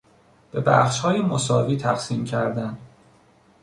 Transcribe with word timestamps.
به 0.51 0.61
بخشهای 0.61 1.21
مساوی 1.21 1.77
تقسیم 1.77 2.25
کردن 2.25 2.77